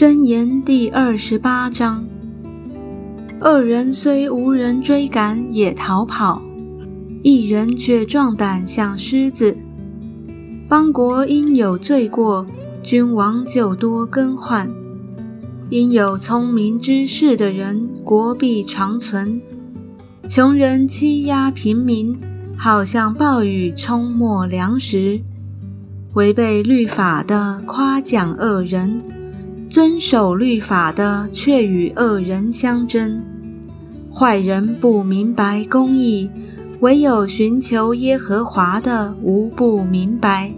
[0.00, 2.02] 箴言第二十八章：
[3.42, 6.40] 恶人虽无人追赶，也逃跑；
[7.22, 9.58] 一人却壮胆，像狮子。
[10.66, 12.46] 邦国因有罪过，
[12.82, 14.68] 君王就多更换；
[15.68, 19.38] 因有聪明之士的人，国必长存。
[20.26, 22.18] 穷人欺压平民，
[22.56, 25.20] 好像暴雨冲没粮食；
[26.14, 29.19] 违背律法的，夸奖恶人。
[29.70, 33.20] 遵守律法的，却与恶人相争；
[34.12, 36.28] 坏人不明白公义，
[36.80, 40.50] 唯有寻求耶和华的，无不明白。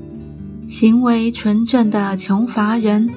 [0.66, 3.10] 行为纯正的穷乏人，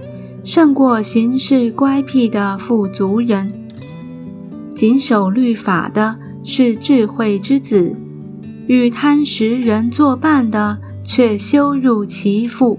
[0.44, 3.54] 胜过行事乖僻的富足人。
[4.76, 7.96] 谨守律法的是智慧之子，
[8.68, 12.78] 与贪食人作伴的，却羞辱其父。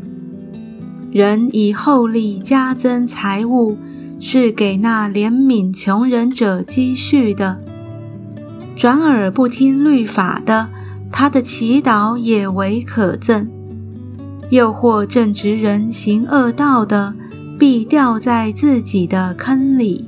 [1.16, 3.78] 人以厚利加增财物，
[4.20, 7.58] 是给那怜悯穷人者积蓄的。
[8.76, 10.68] 转耳不听律法的，
[11.10, 13.46] 他的祈祷也为可憎。
[14.50, 17.14] 诱惑正直人行恶道的，
[17.58, 20.04] 必掉在自己的坑里；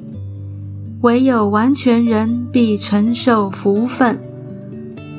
[1.01, 4.21] 唯有完全人必承受福分。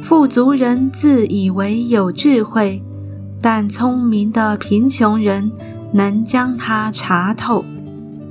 [0.04, 2.84] 富足人自以为有智慧，
[3.42, 5.52] 但聪明的贫穷人。
[5.92, 7.66] 能将他查透，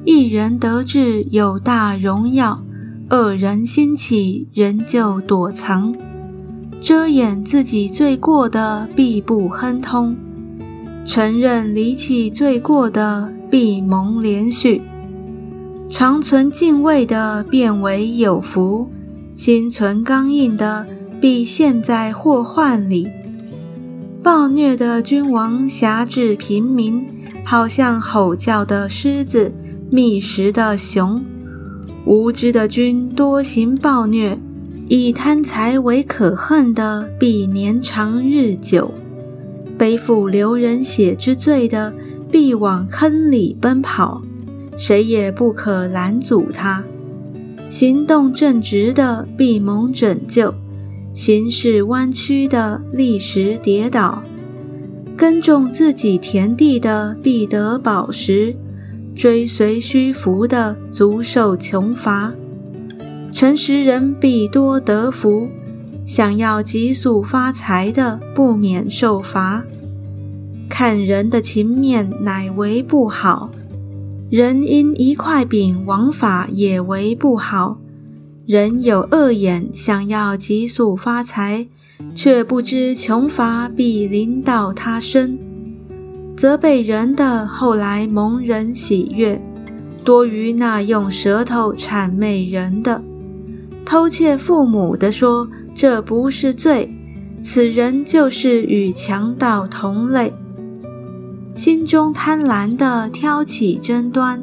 [0.04, 2.62] 一人得志有大荣耀，
[3.10, 5.94] 恶人兴起人就躲藏，
[6.80, 10.16] 遮掩自己罪过的必不亨通，
[11.04, 14.82] 承认离弃罪过的必蒙连续，
[15.88, 18.88] 常存敬畏的变为有福，
[19.36, 20.86] 心存刚硬的
[21.20, 23.08] 必陷在祸患里，
[24.22, 27.17] 暴虐的君王辖制平民。
[27.50, 29.50] 好像吼叫的狮子，
[29.90, 31.24] 觅食的熊，
[32.04, 34.38] 无知的君多行暴虐，
[34.86, 38.90] 以贪财为可恨的，必年长日久；
[39.78, 41.94] 背负流人血之罪的，
[42.30, 44.20] 必往坑里奔跑，
[44.76, 46.84] 谁也不可拦阻他。
[47.70, 50.52] 行动正直的，必蒙拯救；
[51.14, 54.22] 行事弯曲的，立时跌倒。
[55.18, 58.54] 耕种自己田地的必得饱食，
[59.16, 62.32] 追随虚浮的足受穷乏。
[63.32, 65.48] 诚实人必多得福，
[66.06, 69.64] 想要急速发财的不免受罚。
[70.68, 73.50] 看人的情面乃为不好，
[74.30, 77.78] 人因一块饼枉法也为不好。
[78.46, 81.66] 人有恶眼，想要急速发财。
[82.14, 85.38] 却不知穷乏必临到他身，
[86.36, 89.40] 责备人的后来蒙人喜悦，
[90.04, 93.02] 多于那用舌头谄媚人的。
[93.84, 96.94] 偷窃父母的说这不是罪，
[97.42, 100.32] 此人就是与强盗同类。
[101.54, 104.42] 心中贪婪的挑起争端，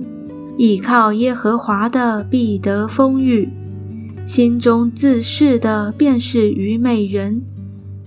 [0.58, 3.50] 倚靠耶和华的必得丰裕。
[4.25, 7.44] 心中自恃的便是愚昧人，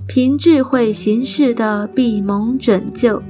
[0.09, 3.23] 凭智慧行事的必蒙拯救。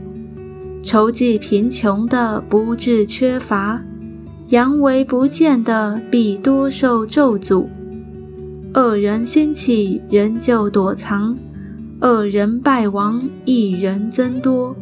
[0.83, 3.85] 筹计贫穷的不致缺乏，
[4.49, 7.67] 阳为不见的必多受咒诅。
[8.73, 11.37] 恶人兴起，人就躲藏；
[12.01, 14.75] 恶人败亡，一人增多。